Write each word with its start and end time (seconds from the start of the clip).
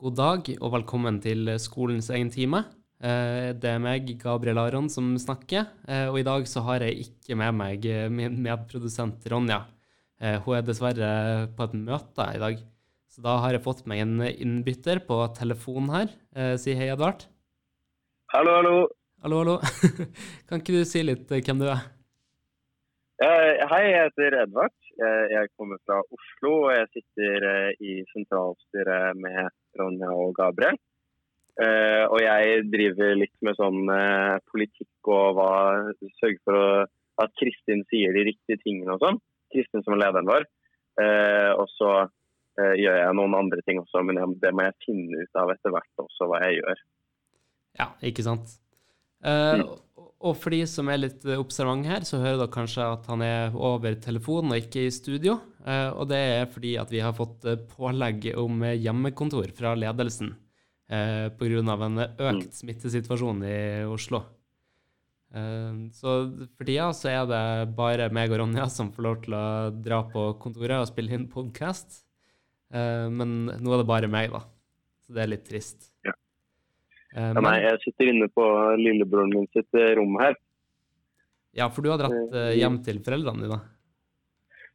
God 0.00 0.16
dag 0.16 0.48
og 0.60 0.72
velkommen 0.74 1.18
til 1.22 1.48
skolens 1.60 2.08
egen 2.14 2.30
time. 2.32 2.62
Eh, 3.02 3.52
Det 3.52 3.68
er 3.68 3.78
meg, 3.82 4.06
Gabriel 4.18 4.58
Aron, 4.58 4.88
som 4.88 5.14
snakker. 5.18 5.66
eh, 5.88 6.08
Og 6.08 6.18
i 6.20 6.22
dag 6.22 6.46
så 6.46 6.62
har 6.62 6.80
jeg 6.80 7.04
ikke 7.06 7.36
med 7.36 7.54
meg 7.54 8.10
min 8.10 8.42
medprodusent 8.42 9.24
Ronja. 9.30 9.66
Eh, 10.20 10.38
Hun 10.40 10.56
er 10.56 10.62
dessverre 10.62 11.48
på 11.56 11.64
et 11.64 11.72
møte 11.74 12.34
i 12.34 12.38
dag. 12.38 12.58
Så 13.10 13.22
da 13.22 13.38
har 13.40 13.52
jeg 13.52 13.62
fått 13.62 13.86
meg 13.86 14.00
en 14.00 14.20
innbytter 14.20 15.00
på 15.06 15.34
telefon 15.34 15.88
her. 15.90 16.08
Si 16.56 16.72
hei, 16.74 16.88
Edvard. 16.92 17.24
Hallo, 18.32 18.50
hallo. 18.56 18.88
Hallo, 19.22 19.38
hallo. 19.38 19.58
Kan 20.48 20.60
ikke 20.60 20.78
du 20.78 20.84
si 20.84 21.02
litt 21.02 21.26
hvem 21.28 21.58
du 21.58 21.66
er? 21.66 21.82
Hei, 23.20 23.90
jeg 23.90 24.12
heter 24.14 24.42
Edvard. 24.44 24.70
Jeg, 24.98 25.26
jeg 25.32 25.50
kommer 25.58 25.80
fra 25.86 26.00
Oslo, 26.02 26.52
og 26.66 26.72
jeg 26.74 26.88
sitter 26.94 27.46
eh, 27.50 27.82
i 27.84 27.96
sentralstyret 28.12 29.18
med 29.20 29.50
Ronja 29.78 30.10
og 30.12 30.34
Gabriel. 30.38 30.78
Eh, 31.60 32.04
og 32.06 32.20
jeg 32.22 32.64
driver 32.72 33.18
litt 33.18 33.34
med 33.44 33.58
sånn 33.58 33.82
eh, 33.92 34.36
politikk 34.52 35.10
og 35.12 35.36
hva, 35.36 35.50
sørger 36.20 36.40
for 36.46 36.58
å, 36.58 36.68
at 37.20 37.34
Kristin 37.40 37.84
sier 37.90 38.14
de 38.16 38.24
riktige 38.30 38.60
tingene 38.62 38.96
og 38.96 39.04
sånn. 39.04 39.20
Kristin 39.52 39.84
som 39.84 39.96
er 39.96 40.04
lederen 40.04 40.30
vår. 40.30 40.46
Eh, 41.00 41.50
og 41.56 41.68
så 41.74 41.90
eh, 42.04 42.74
gjør 42.80 42.98
jeg 43.02 43.18
noen 43.18 43.36
andre 43.38 43.62
ting 43.66 43.82
også, 43.82 44.02
men 44.06 44.38
det 44.40 44.54
må 44.54 44.66
jeg 44.68 44.78
finne 44.86 45.22
ut 45.24 45.42
av 45.42 45.52
etter 45.54 45.74
hvert 45.74 46.04
også 46.04 46.30
hva 46.30 46.42
jeg 46.46 46.60
gjør. 46.60 46.82
Ja, 47.80 47.88
ikke 48.06 48.26
sant? 48.26 48.56
Eh, 49.20 49.60
og- 50.20 50.36
for 50.36 50.50
de 50.50 50.66
som 50.66 50.88
er 50.88 50.98
litt 50.98 51.24
observante 51.24 51.88
her, 51.88 52.00
så 52.04 52.18
hører 52.20 52.38
dere 52.42 52.52
kanskje 52.52 52.84
at 52.92 53.06
han 53.06 53.22
er 53.22 53.54
over 53.56 53.94
telefonen 53.96 54.52
og 54.52 54.60
ikke 54.60 54.86
i 54.86 54.90
studio. 54.92 55.40
Eh, 55.66 55.90
og 55.90 56.08
det 56.08 56.16
er 56.18 56.46
fordi 56.46 56.74
at 56.80 56.90
vi 56.90 57.00
har 57.00 57.12
fått 57.16 57.44
eh, 57.44 57.56
pålegg 57.56 58.30
om 58.36 58.62
eh, 58.62 58.76
hjemmekontor 58.80 59.50
fra 59.56 59.74
ledelsen 59.76 60.34
eh, 60.90 61.28
pga. 61.30 61.84
en 61.86 61.98
økt 62.18 62.52
smittesituasjon 62.52 63.42
i 63.44 63.84
Oslo. 63.88 64.22
Eh, 65.32 65.88
så 65.94 66.14
for 66.56 66.64
tida 66.66 66.90
så 66.96 67.08
er 67.12 67.26
det 67.30 67.76
bare 67.76 68.10
meg 68.12 68.32
og 68.32 68.40
Ronja 68.42 68.68
som 68.70 68.90
får 68.92 69.02
lov 69.06 69.20
til 69.24 69.34
å 69.34 69.44
dra 69.82 70.02
på 70.10 70.38
kontoret 70.42 70.80
og 70.82 70.88
spille 70.90 71.12
inn 71.14 71.28
podkast. 71.28 72.02
Eh, 72.72 73.08
men 73.08 73.46
nå 73.46 73.72
er 73.74 73.78
det 73.82 73.86
bare 73.86 74.08
meg, 74.10 74.30
da. 74.32 74.40
Så 75.06 75.14
det 75.14 75.22
er 75.24 75.32
litt 75.36 75.44
trist. 75.48 75.90
Ja. 76.04 76.12
Eh, 77.14 77.32
Ja, 77.34 77.40
nei, 77.42 77.56
jeg 77.64 77.80
sitter 77.84 78.10
inne 78.12 78.28
på 78.30 78.44
lillebroren 78.78 79.32
min 79.34 79.48
sitt 79.54 79.74
eh, 79.74 79.94
rom 79.98 80.14
her. 80.22 80.36
Ja, 81.58 81.66
for 81.74 81.82
du 81.82 81.90
har 81.90 81.98
dratt 81.98 82.34
eh, 82.38 82.52
hjem 82.60 82.76
til 82.86 83.00
foreldrene 83.02 83.42
dine. 83.48 83.60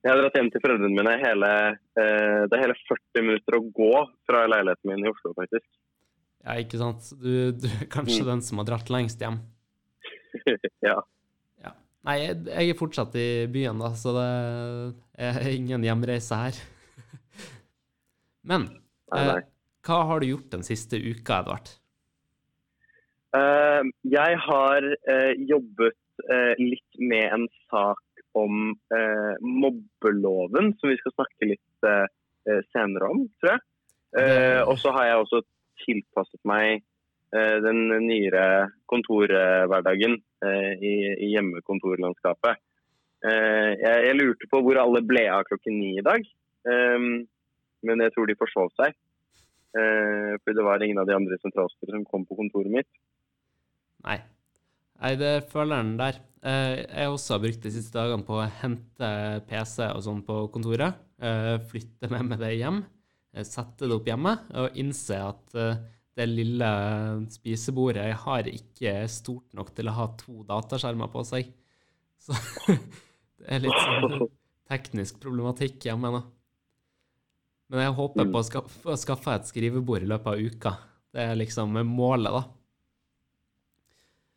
Jeg 0.03 0.11
har 0.11 0.19
dratt 0.21 0.35
hjem 0.37 0.49
til 0.53 0.61
foreldrene 0.61 0.93
mine 0.99 1.13
hele, 1.23 1.51
eh, 1.97 2.41
det 2.45 2.57
er 2.57 2.63
hele 2.65 2.75
40 2.85 3.23
minutter 3.25 3.57
å 3.57 3.63
gå 3.79 3.91
fra 4.27 4.43
leiligheten 4.51 4.91
min 4.91 5.07
i 5.07 5.09
Oslo, 5.13 5.31
faktisk. 5.37 5.65
Ja, 6.45 6.57
ikke 6.61 6.77
sant? 6.77 7.07
Du, 7.23 7.31
du 7.57 7.65
er 7.71 7.87
kanskje 7.95 8.21
Mm. 8.25 8.27
den 8.33 8.41
som 8.45 8.59
har 8.61 8.67
dratt 8.69 8.91
lengst 8.93 9.23
hjem. 9.23 9.39
ja. 10.89 10.99
Ja. 11.63 11.71
Nei, 12.05 12.17
jeg, 12.21 12.35
jeg 12.51 12.69
er 12.75 12.77
fortsatt 12.77 13.15
i 13.17 13.27
byen, 13.49 13.79
da, 13.81 13.93
så 13.97 14.11
det 14.19 14.27
er 15.25 15.39
ingen 15.55 15.87
hjemreise 15.87 16.37
her. 16.43 16.59
Men 18.51 18.67
Nei, 19.15 19.23
nei. 19.31 19.39
hva 19.87 20.03
har 20.11 20.19
du 20.21 20.27
gjort 20.29 20.51
den 20.53 20.67
siste 20.67 20.99
uka, 21.01 21.39
Edvard? 21.41 21.71
Eh, 23.35 23.83
jeg 24.13 24.39
har 24.47 24.85
eh, 25.11 25.33
jobbet 25.49 25.97
eh, 26.29 26.53
litt 26.61 26.99
med 26.99 27.25
en 27.37 27.47
sak 27.71 28.01
om 28.35 28.73
mobbeloven, 29.39 30.73
som 30.75 30.89
vi 30.91 30.97
skal 30.99 31.13
snakke 31.13 31.47
litt 31.53 31.85
senere 32.75 33.07
om, 33.07 33.21
tror 33.39 33.53
jeg. 33.53 33.61
Og 34.67 34.75
så 34.81 34.91
har 34.91 35.05
jeg 35.07 35.21
også 35.21 35.39
tilpasset 35.85 36.41
meg 36.43 36.83
den 37.63 37.79
nyere 38.03 38.73
kontorhverdagen 38.91 40.17
i, 40.19 40.91
hjemmekontorlandskapet. 41.31 42.59
Jeg, 43.23 44.19
lurte 44.19 44.51
på 44.51 44.59
hvor 44.67 44.81
alle 44.83 44.99
ble 45.07 45.23
av 45.31 45.47
klokken 45.47 45.79
ni 45.79 45.93
i 46.01 46.03
dag, 46.03 46.27
men 46.67 48.03
jeg 48.03 48.15
tror 48.17 48.27
de 48.27 48.39
forsov 48.43 48.75
seg. 48.75 48.99
For 49.71 50.59
det 50.59 50.67
var 50.67 50.83
ingen 50.83 50.99
av 50.99 51.07
de 51.07 51.15
andre 51.15 51.39
sentralstyrene 51.39 52.03
som 52.03 52.09
kom 52.11 52.27
på 52.27 52.35
kontoret 52.43 52.81
mitt. 52.81 52.91
Nei. 54.05 54.19
Nei, 55.01 55.13
det 55.19 55.33
føler 55.51 55.81
den 55.81 55.95
der. 55.99 56.19
Eh, 56.45 56.85
Jeg 56.85 57.09
også 57.11 57.35
har 57.35 57.41
brukt 57.43 57.63
de 57.65 57.71
siste 57.73 57.97
dagene 57.97 58.25
på 58.27 58.37
å 58.39 58.45
hente 58.61 59.09
PC 59.49 59.87
og 59.91 60.03
sånn 60.05 60.21
på 60.27 60.37
kontoret. 60.53 60.95
eh, 61.19 61.57
Flytte 61.71 62.09
med 62.11 62.25
meg 62.29 62.39
det 62.39 62.53
hjem. 62.59 62.83
eh, 63.33 63.43
Sette 63.43 63.87
det 63.89 63.95
opp 63.97 64.05
hjemme 64.07 64.37
og 64.61 64.77
innse 64.79 65.17
at 65.19 65.57
det 66.15 66.29
lille 66.29 66.67
spisebordet 67.33 68.05
jeg 68.07 68.15
har, 68.21 68.47
ikke 68.47 68.91
er 69.03 69.07
stort 69.11 69.51
nok 69.57 69.73
til 69.75 69.89
å 69.91 69.95
ha 69.97 70.05
to 70.15 70.43
dataskjermer 70.47 71.09
på 71.11 71.25
seg. 71.27 71.49
Så 72.25 72.31
det 72.71 73.49
er 73.51 73.59
litt 73.65 73.75
sånn 73.83 74.29
teknisk 74.71 75.19
problematikk 75.19 75.83
hjemme 75.89 76.13
nå. 76.15 76.21
Men 77.69 77.81
jeg 77.83 77.95
håper 77.97 78.29
på 78.31 78.39
å 78.93 78.95
skaffe 78.97 79.33
et 79.35 79.49
skrivebord 79.49 80.05
i 80.05 80.09
løpet 80.09 80.31
av 80.31 80.39
uka. 80.39 80.71
Det 81.11 81.23
er 81.25 81.35
liksom 81.35 81.75
målet, 81.89 82.31
da. 82.31 82.43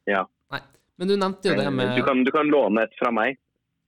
Ja. 0.08 0.24
Nei, 0.54 0.60
men 0.98 1.10
du 1.10 1.14
nevnte 1.20 1.50
jo 1.50 1.54
det 1.58 1.68
med 1.74 1.94
Du 1.98 2.02
kan, 2.06 2.22
du 2.24 2.30
kan 2.34 2.48
låne 2.48 2.86
et 2.88 2.94
fra 2.98 3.10
meg. 3.14 3.36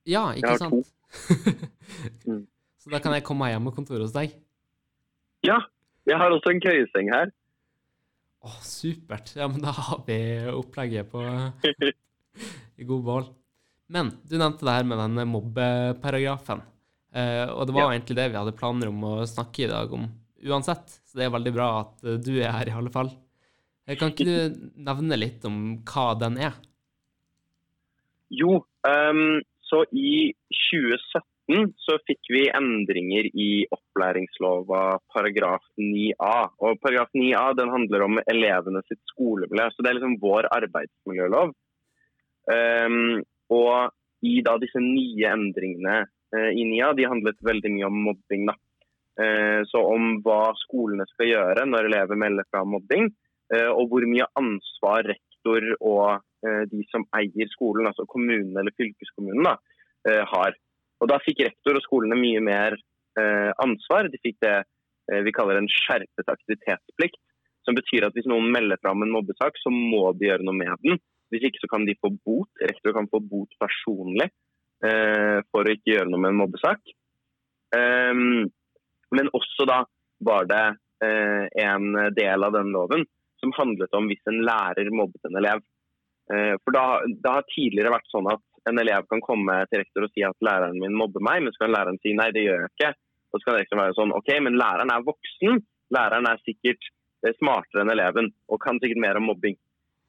Ja, 0.09 0.27
ikke 0.37 0.53
har 0.55 0.61
sant? 0.61 0.91
Mm. 2.25 2.45
Så 2.79 2.89
da 2.93 3.01
kan 3.03 3.11
jeg 3.13 3.23
komme 3.27 3.43
meg 3.43 3.51
hjemmekontor 3.51 3.99
hos 4.01 4.13
deg? 4.15 4.31
Ja, 5.45 5.57
jeg 6.07 6.17
har 6.17 6.31
også 6.33 6.53
en 6.53 6.61
køyeseng 6.63 7.09
her. 7.13 7.29
Å, 8.41 8.53
supert. 8.65 9.33
Ja, 9.37 9.49
men 9.51 9.61
da 9.61 9.73
har 9.75 9.99
vi 10.07 10.15
opplegget 10.55 11.11
på 11.11 11.21
i 12.81 12.87
god 12.87 13.03
behold. 13.05 13.27
Men 13.91 14.13
du 14.23 14.37
nevnte 14.39 14.65
det 14.65 14.77
her 14.79 14.87
med 14.87 15.01
den 15.03 15.19
mobbeparagrafen. 15.29 16.63
Eh, 17.13 17.43
og 17.51 17.67
det 17.67 17.75
var 17.75 17.89
Ja. 17.89 17.97
egentlig 17.99 18.15
det 18.21 18.29
vi 18.31 18.39
hadde 18.39 18.55
planer 18.55 18.87
om 18.89 19.03
å 19.03 19.13
snakke 19.27 19.65
i 19.67 19.69
dag 19.69 19.91
om 19.93 20.07
uansett. 20.47 20.95
Så 21.05 21.19
det 21.19 21.27
er 21.27 21.35
veldig 21.35 21.53
bra 21.53 21.67
at 21.83 22.07
eh, 22.07 22.17
du 22.23 22.31
er 22.39 22.55
her, 22.55 22.71
i 22.71 22.77
alle 22.79 22.93
fall. 22.93 23.11
Kan 23.99 24.13
ikke 24.13 24.27
du 24.27 24.59
nevne 24.87 25.17
litt 25.19 25.45
om 25.47 25.57
hva 25.87 26.11
den 26.19 26.37
er? 26.41 26.55
Jo, 28.31 28.61
um, 28.87 29.41
så 29.67 29.83
i 29.91 30.31
2017 30.71 31.73
så 31.83 31.97
fikk 32.07 32.29
vi 32.31 32.45
endringer 32.47 33.27
i 33.27 33.49
opplæringslova 33.71 34.83
paragraf 35.11 35.63
9a. 35.79 36.35
Og 36.63 36.79
paragraf 36.83 37.11
9a 37.17 37.49
den 37.59 37.73
handler 37.73 38.05
om 38.07 38.21
elevene 38.23 38.83
sitt 38.87 39.01
skolemiljø. 39.11 39.67
Så 39.71 39.83
det 39.83 39.91
er 39.91 39.99
liksom 39.99 40.19
vår 40.21 40.47
arbeidsmiljølov. 40.55 41.51
Um, 42.51 43.21
og 43.51 43.91
i 44.27 44.39
da 44.45 44.55
disse 44.61 44.79
nye 44.81 45.27
endringene 45.33 45.97
uh, 46.05 46.51
i 46.51 46.63
NIA, 46.67 46.93
de 46.95 47.09
handlet 47.11 47.39
veldig 47.47 47.73
mye 47.75 47.89
om 47.89 47.99
mobbing. 48.07 48.47
da. 48.47 48.55
Uh, 49.19 49.59
så 49.67 49.83
om 49.91 50.21
hva 50.23 50.53
skolene 50.63 51.03
skal 51.11 51.33
gjøre 51.33 51.67
når 51.67 51.89
elever 51.91 52.19
melder 52.23 52.47
fra 52.47 52.63
om 52.63 52.77
mobbing, 52.77 53.11
og 53.51 53.89
hvor 53.91 54.05
mye 54.07 54.25
ansvar 54.39 55.09
rektor 55.09 55.65
og 55.79 56.21
eh, 56.45 56.63
de 56.71 56.83
som 56.91 57.05
eier 57.17 57.49
skolen, 57.51 57.87
altså 57.89 58.05
kommunen 58.07 58.57
eller 58.57 58.73
fylkeskommunen, 58.77 59.43
da, 59.43 59.57
eh, 60.07 60.23
har. 60.25 60.55
Og 61.01 61.09
Da 61.09 61.17
fikk 61.25 61.41
rektor 61.45 61.75
og 61.75 61.83
skolene 61.83 62.19
mye 62.19 62.41
mer 62.41 62.77
eh, 63.19 63.51
ansvar. 63.63 64.09
De 64.09 64.21
fikk 64.21 64.37
det 64.45 64.57
eh, 64.61 65.21
vi 65.25 65.33
kaller 65.33 65.57
en 65.57 65.69
skjerpet 65.69 66.29
aktivitetsplikt. 66.29 67.19
Som 67.65 67.77
betyr 67.77 68.07
at 68.07 68.15
hvis 68.17 68.29
noen 68.29 68.49
melder 68.53 68.79
fra 68.81 68.93
om 68.95 69.03
en 69.05 69.13
mobbesak, 69.13 69.57
så 69.61 69.69
må 69.69 70.13
de 70.17 70.29
gjøre 70.29 70.45
noe 70.45 70.57
med 70.57 70.73
den. 70.81 70.97
Hvis 71.29 71.45
ikke 71.47 71.61
så 71.61 71.69
kan 71.69 71.85
de 71.85 71.97
få 72.01 72.09
bot. 72.25 72.49
Rektor 72.61 72.95
kan 72.95 73.09
få 73.09 73.21
bot 73.21 73.53
personlig 73.61 74.27
eh, 74.85 75.39
for 75.53 75.65
å 75.65 75.73
ikke 75.73 75.93
gjøre 75.93 76.09
noe 76.09 76.21
med 76.21 76.33
en 76.33 76.41
mobbesak. 76.41 76.93
Ehm, 77.77 78.49
men 79.15 79.29
også 79.37 79.67
da 79.69 79.83
var 80.25 80.47
det 80.49 80.65
eh, 81.05 81.45
en 81.63 81.93
del 82.17 82.47
av 82.47 82.57
den 82.57 82.73
loven 82.73 83.05
som 83.41 83.53
handlet 83.57 83.93
om 83.97 84.07
hvis 84.09 84.29
en 84.29 84.41
lærer 84.47 84.89
mobbet 84.93 85.27
en 85.27 85.39
elev. 85.41 85.63
Eh, 86.31 86.55
for 86.63 86.75
da, 86.75 86.85
Det 87.07 87.33
har 87.35 87.47
tidligere 87.49 87.93
vært 87.95 88.11
sånn 88.13 88.29
at 88.31 88.43
en 88.69 88.79
elev 88.79 89.07
kan 89.09 89.23
komme 89.25 89.55
til 89.71 89.81
rektor 89.81 90.05
og 90.05 90.13
si 90.13 90.23
at 90.23 90.37
læreren 90.45 90.77
min 90.79 90.97
mobber 90.97 91.23
meg, 91.25 91.41
men 91.41 91.53
så 91.53 91.65
kan 91.65 91.73
læreren 91.73 91.99
si 92.03 92.13
nei, 92.13 92.29
det 92.35 92.45
gjør 92.45 92.61
jeg 92.61 92.73
ikke. 92.75 92.91
Og 93.31 93.39
så 93.39 93.47
kan 93.47 93.57
rektor 93.57 93.81
være 93.81 93.97
sånn 93.97 94.13
ok, 94.15 94.31
men 94.45 94.59
læreren 94.59 94.93
er 94.93 95.07
voksen. 95.07 95.61
Læreren 95.95 96.29
er 96.29 96.43
sikkert 96.45 96.89
eh, 97.25 97.33
smartere 97.39 97.83
enn 97.83 97.93
eleven 97.95 98.31
og 98.47 98.61
kan 98.63 98.79
sikkert 98.79 99.01
mer 99.01 99.19
om 99.19 99.27
mobbing. 99.31 99.57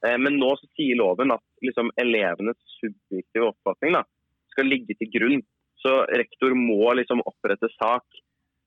Eh, 0.04 0.18
Men 0.18 0.38
nå 0.42 0.52
sier 0.62 0.98
loven 1.00 1.34
at 1.34 1.44
liksom, 1.64 1.90
elevenes 1.96 2.60
subjektive 2.78 3.48
oppfatning 3.54 3.96
da, 3.96 4.04
skal 4.52 4.68
ligge 4.68 4.98
til 4.98 5.10
grunn. 5.16 5.42
Så 5.82 6.04
rektor 6.12 6.54
må 6.54 6.92
liksom 6.94 7.24
opprette 7.26 7.70
sak 7.74 8.04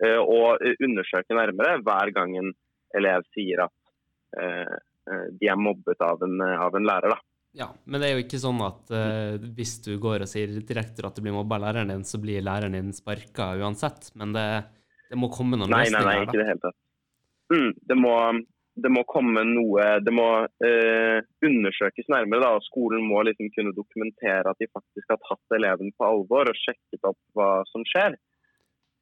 og 0.03 0.59
undersøke 0.83 1.31
nærmere 1.37 1.77
hver 1.79 2.09
gang 2.11 2.33
en 2.35 2.49
elev 2.99 3.23
sier 3.31 3.61
at 3.63 3.84
de 4.35 5.47
er 5.47 5.57
mobbet 5.59 6.01
av 6.01 6.23
en, 6.25 6.41
av 6.41 6.75
en 6.75 6.87
lærer. 6.87 7.13
da. 7.13 7.19
Ja, 7.55 7.69
men 7.87 8.01
det 8.01 8.07
er 8.07 8.17
jo 8.17 8.23
ikke 8.25 8.39
sånn 8.41 8.57
at 8.65 8.89
uh, 8.91 9.37
hvis 9.55 9.77
du 9.85 9.93
går 10.03 10.25
og 10.25 10.27
sier 10.27 10.51
direkte 10.67 11.05
at 11.07 11.15
du 11.15 11.23
blir 11.23 11.35
mobba 11.35 11.55
av 11.55 11.69
læreren 11.69 11.93
din, 11.93 12.03
så 12.03 12.19
blir 12.19 12.43
læreren 12.43 12.75
din 12.75 12.91
sparka 12.95 13.53
uansett. 13.61 14.09
Men 14.19 14.33
det, 14.35 14.47
det 15.07 15.19
må 15.19 15.29
komme 15.31 15.55
noen 15.55 15.71
Nei, 15.71 15.85
nei, 15.87 16.01
løsninger 16.01 16.09
nei, 16.09 16.17
her, 16.17 16.25
ikke 16.27 16.35
i 16.35 16.41
det 16.41 16.49
hele 16.49 16.63
tatt. 16.65 16.77
Mm, 17.53 17.71
det, 17.87 17.97
må, 18.01 18.13
det 18.83 18.91
må 18.91 19.03
komme 19.05 19.43
noe 19.45 19.83
Det 20.01 20.13
må 20.17 20.27
uh, 20.43 21.17
undersøkes 21.47 22.11
nærmere. 22.11 22.43
da, 22.43 22.51
og 22.59 22.67
Skolen 22.67 23.07
må 23.07 23.23
liksom 23.23 23.53
kunne 23.55 23.75
dokumentere 23.77 24.51
at 24.51 24.59
de 24.59 24.67
faktisk 24.73 25.15
har 25.15 25.21
tatt 25.23 25.55
eleven 25.55 25.95
på 25.95 26.09
alvor 26.09 26.51
og 26.51 26.59
sjekket 26.59 27.07
opp 27.07 27.21
hva 27.39 27.49
som 27.71 27.87
skjer. 27.87 28.19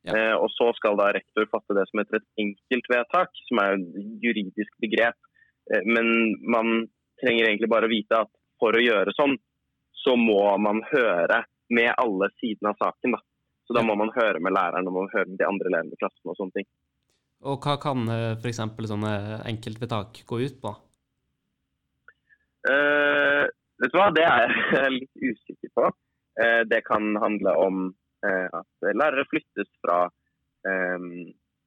Ja. 0.04 0.16
Eh, 0.18 0.36
og 0.36 0.52
Så 0.52 0.70
skal 0.78 0.98
da 1.00 1.12
rektor 1.16 1.48
fatte 1.52 1.76
det 1.78 1.86
som 1.90 2.02
heter 2.02 2.20
et 2.20 2.44
enkeltvedtak, 2.44 3.32
som 3.48 3.62
er 3.64 3.78
et 3.78 4.22
juridisk 4.24 4.74
begrep. 4.84 5.18
Eh, 5.72 5.84
men 5.88 6.36
man 6.44 6.88
trenger 7.22 7.48
egentlig 7.48 7.72
bare 7.72 7.88
å 7.88 7.94
vite 7.94 8.24
at 8.26 8.32
for 8.60 8.76
å 8.76 8.84
gjøre 8.84 9.16
sånn, 9.16 9.38
så 10.04 10.16
må 10.20 10.44
man 10.60 10.82
høre 10.92 11.44
med 11.74 11.94
alle 11.98 12.30
sidene 12.42 12.74
av 12.74 12.80
saken. 12.82 13.16
da. 13.16 13.22
Så 13.68 13.76
da 13.78 13.84
må 13.88 13.96
man 13.96 14.12
høre 14.16 14.42
med 14.44 14.52
læreren 14.52 14.88
og 14.88 14.94
man 14.94 15.08
må 15.08 15.14
høre 15.14 15.30
med 15.32 15.40
de 15.40 15.48
andre 15.48 15.72
elevene 15.72 15.96
i 15.96 16.02
klassen. 16.02 16.28
og 16.28 16.36
sånne 16.36 16.60
ting. 16.60 16.68
Og 17.44 17.64
hva 17.64 17.76
kan 17.80 18.08
f.eks. 18.40 18.60
sånne 18.92 19.14
enkeltvedtak 19.48 20.24
gå 20.28 20.40
ut 20.44 20.60
på? 20.64 20.76
Eh, 22.70 23.44
vet 23.84 23.92
du 23.92 24.00
hva, 24.00 24.12
det 24.16 24.24
er 24.28 24.54
jeg 24.78 24.96
litt 25.00 25.26
usikker 25.32 25.74
på. 25.80 25.90
Eh, 26.44 26.62
det 26.70 26.84
kan 26.88 27.16
handle 27.22 27.56
om 27.60 27.84
eh, 27.90 28.03
at 28.24 28.88
lærere 28.96 29.26
flyttes 29.30 29.70
fra, 29.84 30.04
eh, 30.68 31.08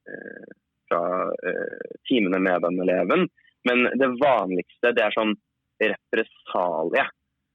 eh, 0.09 0.47
fra 0.89 1.01
eh, 1.49 1.91
timene 2.09 2.39
med 2.41 2.65
den 2.65 2.81
eleven. 2.85 3.27
Men 3.67 3.83
det 3.99 4.09
vanligste 4.21 4.93
det 4.95 5.03
er 5.05 5.15
sånn 5.15 5.35
represalie. 5.81 7.05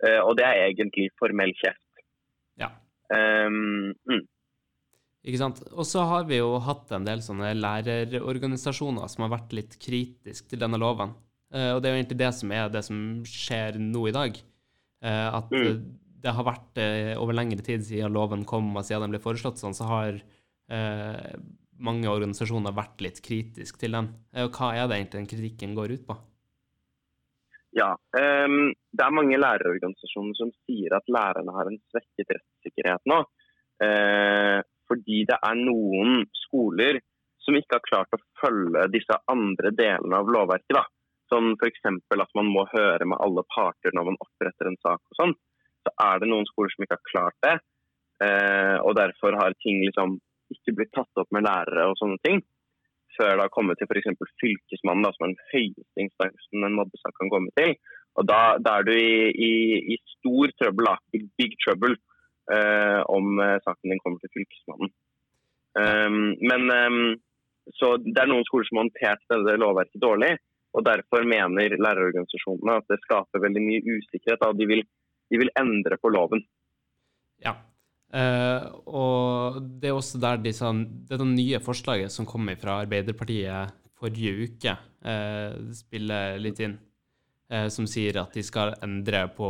Eh, 0.02 0.20
og 0.20 0.37
det 0.38 0.46
er 0.46 0.66
egentlig 0.69 1.08
formell 1.20 1.54
kjeft. 1.58 2.04
Ja. 2.60 2.70
Um, 3.12 3.93
mm. 4.08 4.22
Ikke 5.22 5.38
sant? 5.38 5.60
Og 5.70 5.87
så 5.87 6.02
har 6.08 6.26
vi 6.26 6.40
jo 6.40 6.56
hatt 6.64 6.90
en 6.96 7.06
del 7.06 7.22
sånne 7.22 7.52
lærerorganisasjoner 7.55 9.10
som 9.10 9.26
har 9.26 9.37
vært 9.37 9.55
litt 9.55 9.76
kritiske 9.82 10.50
til 10.50 10.62
denne 10.62 10.81
loven. 10.82 11.14
Eh, 11.55 11.70
og 11.76 11.82
det 11.82 11.88
er 11.88 11.94
jo 11.94 12.00
egentlig 12.00 12.20
det 12.25 12.32
som 12.34 12.55
er 12.56 12.72
det 12.72 12.82
som 12.88 12.98
skjer 13.28 13.78
nå 13.78 14.08
i 14.10 14.16
dag. 14.16 14.40
Eh, 15.02 15.28
at 15.38 15.50
Mm. 15.50 15.84
Det 16.22 16.34
har 16.36 16.46
vært 16.46 16.78
eh, 16.80 17.14
over 17.19 17.36
lengre 17.36 17.64
tid 17.66 17.84
siden 17.86 18.14
loven 18.14 18.46
kom 18.48 18.70
og 18.76 18.86
siden 18.86 19.06
den 19.06 19.16
ble 19.16 19.22
foreslått 19.22 19.60
sånn, 19.60 19.76
så 19.76 19.88
har 19.88 20.19
eh, 20.19 21.32
mange 21.82 22.10
organisasjoner 22.10 22.74
vært 22.76 23.02
litt 23.04 23.22
kritiske 23.24 23.80
til 23.80 23.96
den. 23.98 24.12
Eh, 24.32 24.46
og 24.46 24.54
hva 24.56 24.72
er 24.76 24.86
det 24.86 25.00
egentlig 25.00 25.22
den 25.22 25.32
kritikken 25.32 25.74
går 25.78 25.96
ut 25.96 26.06
på? 26.10 26.19
Ja, 27.72 27.94
um, 27.96 28.74
Det 28.92 29.00
er 29.00 29.14
mange 29.16 29.38
lærerorganisasjoner 29.40 30.36
som 30.36 30.50
sier 30.66 30.92
at 30.92 31.08
lærerne 31.08 31.54
har 31.56 31.70
en 31.70 31.78
svekket 31.88 32.34
rettssikkerhet 32.36 33.08
nå. 33.08 33.22
Uh, 33.82 34.60
fordi 34.90 35.22
det 35.30 35.38
er 35.40 35.56
noen 35.56 36.26
skoler 36.44 37.00
som 37.42 37.56
ikke 37.58 37.78
har 37.78 37.86
klart 37.86 38.14
å 38.14 38.20
følge 38.42 38.84
disse 38.92 39.16
andre 39.32 39.72
delene 39.74 40.20
av 40.20 40.28
lovverket. 40.30 40.76
da. 40.76 40.84
Som 41.32 41.54
f.eks. 41.56 41.80
at 41.88 42.36
man 42.36 42.50
må 42.52 42.66
høre 42.74 43.08
med 43.08 43.19
alle 43.24 43.42
parter 43.56 43.96
når 43.96 44.10
man 44.10 44.20
oppretter 44.20 44.69
en 44.69 44.78
sak. 44.84 45.00
og 45.00 45.19
sånn. 45.19 45.34
Så 45.82 45.93
er 46.06 46.23
det 46.23 46.31
noen 46.31 46.49
skoler 46.49 46.73
som 46.73 46.84
ikke 46.84 46.99
har 46.99 47.11
klart 47.11 47.38
det. 47.46 47.55
Eh, 48.23 48.79
og 48.87 48.96
derfor 48.99 49.38
har 49.40 49.56
ting 49.64 49.82
liksom 49.82 50.19
ikke 50.52 50.76
blitt 50.79 50.93
tatt 50.94 51.20
opp 51.20 51.31
med 51.34 51.46
lærere 51.46 51.88
og 51.90 51.99
sånne 51.99 52.20
ting 52.26 52.43
før 53.17 53.34
det 53.37 53.44
har 53.44 53.52
kommet 53.52 53.76
til 53.81 53.88
f.eks. 53.90 54.08
Fylkesmannen, 54.40 55.05
da, 55.05 55.11
som 55.12 55.26
er 55.26 55.32
den 55.34 55.50
høyeste 55.52 56.05
instansen 56.05 56.67
en 56.67 56.79
mobbesak 56.79 57.14
kan 57.19 57.32
komme 57.32 57.52
til. 57.58 57.75
Og 58.17 58.29
Da, 58.29 58.38
da 58.61 58.79
er 58.79 58.88
du 58.88 58.93
i, 58.94 59.29
i, 59.32 59.52
i 59.94 59.99
stor 60.17 60.52
trøbbel, 60.61 60.88
da, 60.88 60.96
i 61.17 61.23
big 61.40 61.56
trouble, 61.64 61.96
eh, 62.52 63.00
om 63.12 63.40
eh, 63.40 63.58
saken 63.67 63.93
din 63.93 64.00
kommer 64.05 64.23
til 64.23 64.32
Fylkesmannen. 64.37 64.93
Um, 65.73 66.34
men 66.44 66.69
um, 66.69 67.05
så 67.79 67.94
Det 68.05 68.19
er 68.20 68.29
noen 68.29 68.44
skoler 68.44 68.67
som 68.69 68.76
har 68.76 68.84
håndtert 68.84 69.23
dette 69.32 69.61
lovverket 69.62 70.02
dårlig. 70.02 70.32
og 70.76 70.84
Derfor 70.84 71.25
mener 71.29 71.76
lærerorganisasjonene 71.84 72.75
at 72.81 72.90
det 72.93 73.00
skaper 73.05 73.44
veldig 73.44 73.62
mye 73.64 73.96
usikkerhet. 73.96 74.40
Da. 74.43 74.50
De, 74.56 74.67
vil, 74.69 74.82
de 75.32 75.40
vil 75.40 75.52
endre 75.58 75.96
på 76.00 76.12
loven. 76.12 76.44
Ja. 77.43 77.56
Eh, 78.12 78.67
og 78.93 79.62
det 79.81 79.88
er 79.88 79.96
også 79.96 80.20
der 80.20 80.40
disse, 80.44 80.69
dette 81.08 81.26
nye 81.26 81.61
forslaget 81.64 82.12
som 82.12 82.29
kom 82.29 82.50
fra 82.61 82.82
Arbeiderpartiet 82.84 83.73
forrige 83.96 84.49
uke, 84.49 84.76
eh, 85.08 85.55
spiller 85.76 86.38
litt 86.43 86.61
inn. 86.61 86.79
Eh, 87.52 87.69
som 87.69 87.84
sier 87.90 88.17
at 88.17 88.32
de 88.32 88.43
skal 88.44 88.73
endre 88.84 89.26
på 89.37 89.49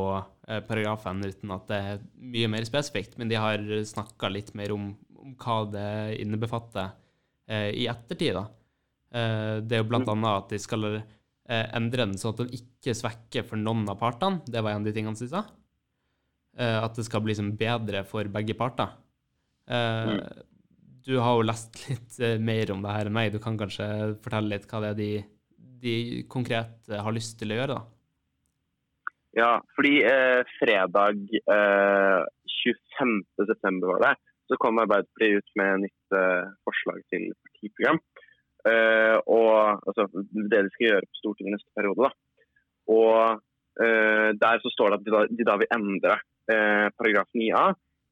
eh, 0.49 0.59
paragrafen 0.67 1.23
uten 1.23 1.53
at 1.55 1.69
det 1.71 1.79
er 1.79 2.01
mye 2.35 2.51
mer 2.51 2.67
spesifikt. 2.67 3.15
Men 3.19 3.31
de 3.31 3.39
har 3.39 3.63
snakka 3.63 4.31
litt 4.33 4.53
mer 4.59 4.75
om, 4.75 4.91
om 5.15 5.37
hva 5.39 5.59
det 5.71 6.19
innebefatter 6.23 6.91
eh, 7.47 7.71
i 7.79 7.87
ettertid. 7.91 8.35
da. 8.41 8.47
Eh, 9.15 9.57
det 9.63 9.79
er 9.79 9.85
jo 9.85 9.91
blant 9.93 10.11
annet 10.11 10.45
at 10.45 10.55
de 10.55 10.63
skal 10.63 11.03
endre 11.53 12.07
den 12.07 12.15
sånn 12.17 12.33
at 12.33 12.39
den 12.41 12.53
ikke 12.57 12.95
svekker 12.97 13.45
for 13.45 13.61
noen 13.61 13.85
av 13.91 13.99
partene. 14.01 14.41
Det 14.47 14.63
var 14.63 14.73
en 14.73 14.85
av 14.85 14.89
de 14.89 14.95
tingene 14.97 15.19
de 15.19 15.27
sa. 15.29 15.43
Eh, 16.59 16.79
at 16.83 16.97
det 16.99 17.07
skal 17.07 17.23
bli 17.25 17.33
liksom 17.33 17.55
bedre 17.61 18.05
for 18.09 18.29
begge 18.33 18.57
parter. 18.59 18.93
Mm. 19.73 20.19
Du 21.03 21.17
har 21.19 21.39
jo 21.39 21.47
lest 21.47 21.79
litt 21.89 22.19
eh, 22.23 22.39
mer 22.39 22.75
om 22.75 22.83
det 22.85 22.95
her 22.95 23.11
enn 23.11 23.17
meg. 23.17 23.33
Du 23.35 23.41
kan 23.43 23.59
kanskje 23.59 23.87
fortelle 24.23 24.55
litt 24.55 24.69
hva 24.71 24.83
det 24.85 24.93
er 24.93 25.01
de, 25.01 25.11
de 25.83 25.97
konkret 26.31 26.77
eh, 26.91 27.03
har 27.03 27.15
lyst 27.17 27.39
til 27.41 27.55
å 27.55 27.59
gjøre? 27.59 27.79
da? 27.79 27.83
Ja, 29.33 29.53
fordi 29.77 29.95
eh, 30.05 30.43
fredag 30.59 31.23
eh, 31.41 32.23
25.9 32.63 33.89
var 33.89 34.03
det, 34.05 34.13
så 34.51 34.59
kom 34.61 34.81
Arbeiderpartiet 34.83 35.41
ut 35.41 35.55
med 35.59 35.87
nytt 35.87 36.19
eh, 36.19 36.51
forslag 36.69 37.01
til 37.11 37.31
partiprogram. 37.49 38.03
Eh, 38.69 39.17
og 39.27 39.81
altså, 39.89 40.07
det 40.13 40.67
de 40.69 40.75
skal 40.75 40.87
gjøre 40.91 41.09
på 41.09 41.19
Stortinget 41.19 41.57
neste 41.57 41.73
periode. 41.79 42.11
da. 42.11 42.13
Og 42.93 43.17
eh, 43.83 44.29
der 44.39 44.63
så 44.63 44.71
står 44.75 44.93
det 44.93 45.01
at 45.01 45.09
de 45.09 45.17
da, 45.17 45.25
de 45.41 45.49
da 45.49 45.57
vil 45.59 45.75
endre 45.75 46.15
eh, 46.15 46.29
paragraf 46.49 47.29
9a, 47.39 47.65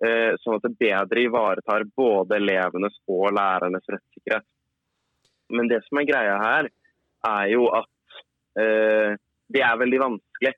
eh, 0.07 0.33
sånn 0.41 0.59
at 0.59 0.67
det 0.67 0.79
bedre 0.81 1.25
ivaretar 1.27 1.87
både 1.97 2.39
elevenes 2.39 2.97
og 3.11 3.33
lærernes 3.37 3.89
rettssikkerhet. 3.91 4.47
Men 5.51 5.69
det 5.71 5.81
som 5.87 5.99
er 5.99 6.09
greia 6.09 6.37
her, 6.41 6.71
er 7.27 7.51
jo 7.53 7.67
at 7.75 7.91
eh, 8.61 9.19
det 9.51 9.63
er 9.67 9.81
veldig 9.81 10.01
vanskelig. 10.05 10.55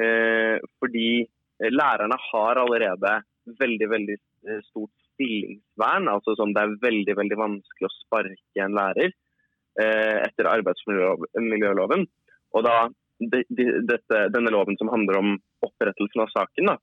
Eh, 0.00 0.56
fordi 0.80 1.26
lærerne 1.72 2.16
har 2.30 2.60
allerede 2.62 3.16
veldig 3.60 3.88
veldig 3.90 4.16
eh, 4.16 4.60
stort 4.68 4.92
stillingsvern. 5.14 6.08
altså 6.08 6.36
sånn 6.38 6.54
Det 6.56 6.62
er 6.62 6.78
veldig 6.84 7.16
veldig 7.18 7.38
vanskelig 7.40 7.88
å 7.88 7.96
sparke 7.96 8.64
en 8.64 8.76
lærer 8.78 9.10
eh, 9.10 10.16
etter 10.26 10.50
arbeidsmiljøloven. 10.52 12.06
Og 12.56 12.66
da, 12.66 12.76
de, 13.18 13.42
de, 13.48 13.66
dette, 13.88 14.22
Denne 14.34 14.52
loven 14.52 14.78
som 14.80 14.92
handler 14.92 15.20
om 15.20 15.34
opprettelsen 15.66 16.24
av 16.24 16.32
saken, 16.32 16.72
da, 16.72 16.78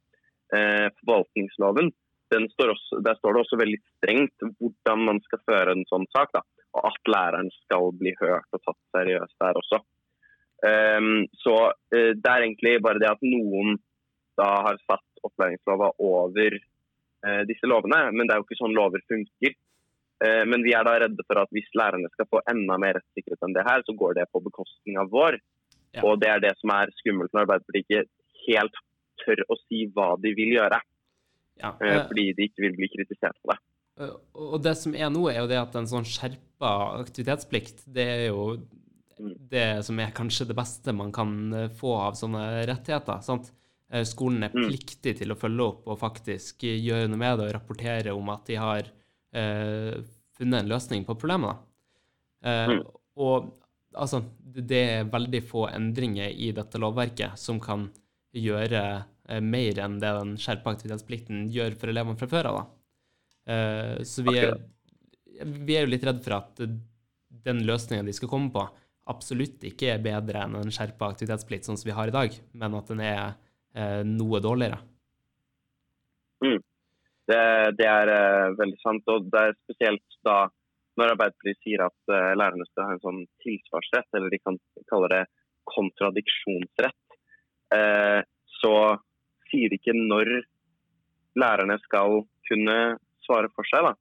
eh, 0.55 0.87
forvaltningsloven, 1.01 1.91
den 2.33 2.47
står 2.51 2.73
også, 2.73 3.01
der 3.05 3.17
står 3.19 3.33
det 3.33 3.41
også 3.43 3.59
veldig 3.61 3.79
strengt 3.81 4.47
hvordan 4.59 5.03
man 5.09 5.19
skal 5.25 5.43
føre 5.47 5.75
en 5.75 5.85
sånn 5.91 6.07
sak. 6.15 6.31
Da, 6.35 6.43
og 6.75 6.89
at 6.89 7.11
læreren 7.11 7.51
skal 7.63 7.91
bli 7.99 8.13
hørt 8.21 8.47
og 8.55 8.63
tatt 8.63 8.79
seriøst 8.95 9.37
der 9.43 9.61
også. 9.61 9.81
Um, 10.67 11.27
så 11.37 11.55
uh, 11.69 12.11
det 12.17 12.31
er 12.31 12.43
egentlig 12.43 12.79
bare 12.83 13.01
det 13.01 13.11
at 13.11 13.21
noen 13.25 13.77
da 14.37 14.49
har 14.65 14.79
satt 14.85 15.21
opplæringslova 15.25 15.91
over 16.01 16.57
uh, 16.57 17.43
disse 17.49 17.69
lovene. 17.69 18.01
Men 18.13 18.27
det 18.27 18.35
er 18.35 18.41
jo 18.41 18.47
ikke 18.47 18.59
sånn 18.59 18.75
lover 18.77 19.03
funker. 19.09 19.55
Uh, 20.23 20.43
men 20.49 20.65
vi 20.65 20.73
er 20.75 20.85
da 20.87 20.97
redde 21.03 21.25
for 21.29 21.41
at 21.41 21.53
hvis 21.55 21.69
lærerne 21.77 22.09
skal 22.13 22.29
få 22.31 22.41
enda 22.49 22.79
mer 22.81 22.97
rettssikkerhet 22.97 23.47
enn 23.47 23.55
det 23.57 23.67
her, 23.69 23.85
så 23.85 23.95
går 23.97 24.19
det 24.19 24.27
på 24.33 24.43
bekostning 24.45 24.99
av 25.01 25.13
vår. 25.13 25.39
Ja. 25.95 26.03
Og 26.03 26.19
det 26.21 26.29
er 26.33 26.43
det 26.43 26.53
som 26.59 26.73
er 26.75 26.91
skummelt 26.99 27.31
når 27.33 27.45
Arbeiderpartiet 27.45 27.85
ikke 27.85 28.05
helt 28.47 28.81
tør 29.25 29.43
å 29.49 29.57
si 29.67 29.85
hva 29.95 30.15
de 30.21 30.33
vil 30.37 30.55
gjøre. 30.57 30.79
Ja, 31.59 31.73
eh, 31.81 31.87
eh, 31.95 32.07
fordi 32.07 32.33
de 32.37 32.47
ikke 32.47 32.61
vil 32.67 32.75
bli 32.77 32.87
kritisert 32.93 33.37
på 33.43 33.51
det. 33.53 33.57
Eh, 33.99 34.11
Og 34.35 34.61
det 34.61 34.75
som 34.77 34.93
er 34.95 35.09
nå, 35.09 35.23
er 35.31 35.39
jo 35.41 35.47
det 35.47 35.57
at 35.57 35.75
en 35.75 35.87
sånn 35.89 36.05
skjerpa 36.05 36.99
aktivitetsplikt, 37.01 37.85
det 37.91 38.07
er 38.07 38.27
jo 38.29 38.57
Mm. 39.19 39.33
det 39.49 39.83
som 39.83 39.99
er 39.99 40.11
kanskje 40.11 40.45
det 40.45 40.55
beste 40.55 40.93
man 40.93 41.11
kan 41.11 41.51
eh, 41.53 41.67
få 41.69 41.95
av 41.97 42.13
sånne 42.13 42.67
rettigheter. 42.67 43.23
sant? 43.23 43.51
Skolen 44.03 44.43
er 44.43 44.49
Mm. 44.53 44.67
pliktig 44.69 45.17
til 45.17 45.29
å 45.31 45.35
følge 45.39 45.63
opp 45.63 45.87
og 45.87 45.97
faktisk 45.99 46.59
gjøre 46.59 47.07
noe 47.09 47.17
med 47.17 47.39
det 47.39 47.47
og 47.47 47.53
rapportere 47.55 48.13
om 48.13 48.29
at 48.29 48.45
de 48.45 48.55
har 48.55 48.83
eh, 49.33 49.93
funnet 50.37 50.59
en 50.59 50.69
løsning 50.69 51.05
på 51.05 51.15
problemet. 51.17 51.57
Eh, 52.43 52.67
Mm. 52.67 52.83
Og 53.17 53.53
altså, 53.95 54.21
det 54.45 54.67
det 54.67 54.89
er 54.89 55.03
veldig 55.05 55.41
få 55.43 55.67
endringer 55.73 56.29
i 56.29 56.51
dette 56.51 56.77
lovverket 56.77 57.37
som 57.39 57.59
kan 57.59 57.89
gjøre 58.41 58.81
eh, 59.29 59.43
mer 59.43 59.79
enn 59.83 59.99
det 60.01 60.13
den 60.19 60.35
skjerpa 60.41 60.73
aktivitetsplikten 60.75 61.47
gjør 61.53 61.77
for 61.79 61.91
elevene 61.93 62.19
fra 62.19 62.29
før 62.31 62.51
av. 62.51 62.59
Eh, 63.47 63.95
så 64.07 64.25
vi 64.27 64.37
er, 64.41 64.57
vi 65.43 65.77
er 65.77 65.85
jo 65.85 65.93
litt 65.93 66.05
redd 66.07 66.21
for 66.25 66.39
at 66.39 66.61
den 67.47 67.63
løsningen 67.67 68.07
de 68.07 68.15
skal 68.15 68.31
komme 68.31 68.51
på, 68.53 68.65
absolutt 69.07 69.63
ikke 69.69 69.93
er 69.93 70.03
bedre 70.03 70.43
enn 70.43 70.57
en 70.59 70.73
skjerpa 70.73 71.13
aktivitetsplikt 71.13 71.67
sånn 71.67 71.79
som 71.79 71.87
vi 71.87 71.95
har 71.95 72.11
i 72.11 72.15
dag, 72.15 72.33
men 72.59 72.77
at 72.79 72.91
den 72.91 73.03
er 73.05 73.21
eh, 73.75 74.03
noe 74.07 74.43
dårligere. 74.43 74.81
Det, 77.27 77.43
det 77.75 77.87
er 77.87 78.09
veldig 78.55 78.77
sant. 78.79 79.09
Og 79.11 79.25
det 79.33 79.39
er 79.41 79.55
spesielt 79.65 80.19
da 80.23 80.45
når 80.97 81.11
Arbeiderpartiet 81.13 81.59
sier 81.65 81.81
at 81.83 82.13
lærerne 82.39 82.65
skal 82.69 82.87
ha 82.87 82.93
en 82.95 83.01
sånn 83.03 83.19
tilsvarsrett, 83.43 84.07
eller 84.15 84.31
de 84.31 84.39
kan 84.39 84.55
kalle 84.89 85.09
det 85.11 85.23
kontradiksjonsrett, 85.67 87.06
så 87.67 88.73
sier 89.51 89.73
ikke 89.75 89.93
når 89.95 90.29
lærerne 91.37 91.77
skal 91.83 92.23
kunne 92.47 92.77
svare 93.25 93.49
for 93.55 93.67
seg. 93.69 93.87
Da. 93.87 93.93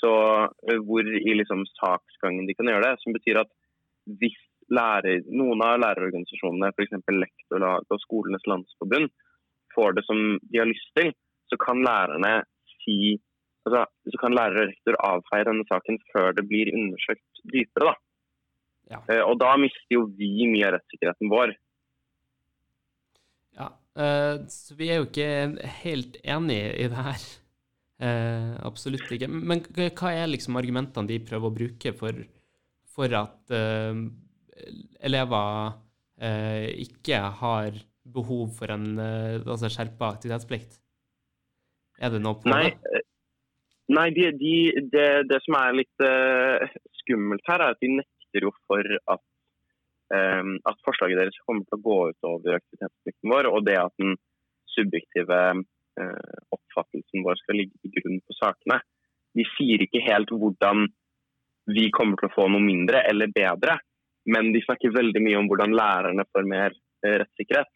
Så 0.00 0.12
uh, 0.12 0.80
hvor 0.86 1.08
i 1.08 1.36
liksom, 1.40 1.64
saksgangen 1.80 2.48
de 2.48 2.56
kan 2.58 2.68
gjøre 2.70 2.84
det. 2.86 3.02
Som 3.02 3.16
betyr 3.16 3.42
at 3.44 3.52
hvis 4.20 4.36
lærer, 4.72 5.24
noen 5.28 5.60
av 5.64 5.78
lærerorganisasjonene, 5.82 6.72
f.eks. 6.72 6.96
Lektorlaget 7.12 7.94
og 7.94 8.02
Skolenes 8.04 8.46
landsforbund, 8.48 9.12
får 9.74 9.96
det 9.96 10.04
som 10.06 10.20
de 10.40 10.60
har 10.60 10.68
lyst 10.70 10.90
til, 10.96 11.10
så 11.50 11.58
kan 11.60 11.82
lærerne 11.84 12.34
si 12.84 13.16
altså, 13.66 13.84
så 14.12 14.20
kan 14.20 14.36
lærer 14.36 14.62
og 14.62 14.70
rektor 14.70 14.98
avfeie 15.08 15.46
denne 15.48 15.66
saken 15.68 15.98
før 16.12 16.36
det 16.36 16.46
blir 16.48 16.72
undersøkt 16.76 17.42
dypere. 17.52 17.90
Da. 17.90 17.94
Ja. 18.94 19.00
Eh, 19.10 19.22
og 19.24 19.38
da 19.40 19.54
mister 19.60 19.96
jo 19.96 20.06
vi 20.18 20.46
mye 20.52 20.68
av 20.68 20.76
rettssikkerheten 20.76 21.32
vår. 21.32 21.54
Ja, 23.58 23.70
uh, 23.98 24.44
så 24.50 24.76
vi 24.78 24.90
er 24.90 25.00
jo 25.00 25.08
ikke 25.08 25.30
helt 25.84 26.18
enig 26.22 26.60
i 26.72 26.88
det 26.90 27.06
her. 27.06 27.24
Uh, 28.02 28.52
absolutt 28.66 29.10
ikke. 29.14 29.30
Men 29.30 29.62
hva 29.76 30.12
er 30.12 30.30
liksom 30.32 30.58
argumentene 30.58 31.10
de 31.10 31.20
prøver 31.22 31.50
å 31.50 31.54
bruke 31.54 31.94
for, 31.96 32.18
for 32.96 33.14
at 33.20 33.54
uh, 33.54 34.04
elever 35.04 35.80
ikke 36.78 37.18
har 37.40 37.74
behov 38.14 38.52
for 38.54 38.70
en 38.70 38.84
altså 39.02 39.66
skjerpa 39.68 40.12
aktivitetsplikt? 40.14 40.76
Er 41.98 42.12
det 42.14 42.20
noe 42.22 42.38
på 42.38 42.52
Nei, 42.52 42.70
Nei, 43.90 44.04
de, 44.14 44.28
de, 44.38 44.52
det, 44.94 45.08
det, 45.26 45.40
som 45.42 45.56
er 45.58 45.74
litt 45.80 46.04
skummelt 47.00 47.50
her, 47.50 47.64
er 47.66 47.74
at 47.74 47.82
de 47.82 47.90
nekter 47.96 48.46
jo 48.46 48.54
for 48.70 48.94
at, 49.10 49.24
at 50.14 50.80
forslaget 50.86 51.18
deres 51.20 51.38
kommer 51.46 51.64
til 51.66 51.78
å 51.78 51.84
gå 51.84 51.98
utover 52.12 52.58
aktivitetsplikten 52.58 53.32
vår, 53.32 53.48
og 53.50 53.64
det 53.66 53.78
at 53.80 53.94
den 54.00 54.16
subjektive 54.74 55.40
uh, 56.00 56.34
oppfattelsen 56.54 57.24
vår 57.24 57.40
skal 57.40 57.58
ligge 57.60 57.78
til 57.82 57.94
grunn 57.98 58.20
på 58.26 58.36
sakene. 58.38 58.80
De 59.34 59.46
sier 59.54 59.82
ikke 59.84 60.02
helt 60.04 60.30
hvordan 60.34 60.86
vi 61.74 61.88
kommer 61.94 62.20
til 62.20 62.28
å 62.28 62.34
få 62.34 62.46
noe 62.52 62.62
mindre 62.62 63.02
eller 63.08 63.32
bedre, 63.34 63.78
men 64.30 64.52
de 64.54 64.62
snakker 64.64 64.94
veldig 64.94 65.22
mye 65.24 65.40
om 65.40 65.48
hvordan 65.50 65.76
lærerne 65.76 66.26
får 66.32 66.48
mer 66.50 66.76
uh, 66.76 67.16
rettssikkerhet. 67.24 67.72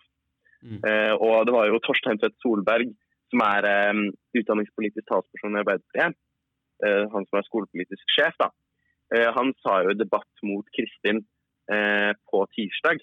Mm. 0.59 0.81
og 1.23 1.45
det 1.47 1.53
var 1.55 1.69
jo 1.71 1.77
Torstein 1.79 2.19
Tvedt 2.19 2.35
Solberg 2.43 2.89
som 3.31 3.43
er 3.47 3.67
um, 3.95 4.01
utdanningspolitisk 4.35 5.05
talsperson 5.07 5.55
i 5.55 5.61
Arbeiderpartiet, 5.61 6.17
han 6.83 7.27
som 7.29 7.39
er 7.39 7.47
skolepolitisk 7.47 8.11
sjef, 8.11 8.35
da, 8.43 8.49
han 9.37 9.53
sa 9.63 9.77
jo 9.85 9.93
i 9.95 10.01
debatt 10.01 10.43
mot 10.43 10.67
Kristin 10.75 11.23
uh, 11.73 12.11
på 12.31 12.43
tirsdag 12.57 13.03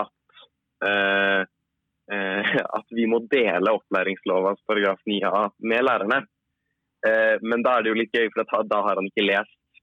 at, 0.00 0.12
at 2.78 2.88
vi 2.98 3.04
må 3.08 3.22
dele 3.32 3.72
opplæringslovens 3.78 4.60
paragraf 4.68 5.00
9a 5.08 5.44
med 5.70 5.86
lærerne. 5.86 6.18
men 7.40 7.62
da 7.64 7.76
er 7.76 7.84
det 7.84 7.92
jo 7.92 8.00
litt 8.00 8.16
gøy, 8.16 8.28
for 8.34 8.66
da 8.68 8.80
har 8.84 8.98
han 8.98 9.08
ikke 9.08 9.24
lest 9.28 9.80